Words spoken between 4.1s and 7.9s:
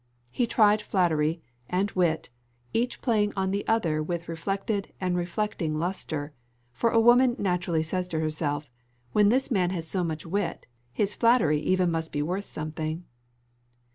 reflected and reflecting lustre, for a woman naturally